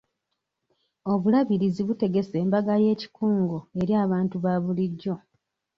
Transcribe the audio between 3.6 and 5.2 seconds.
eri abantu ba bulijjo.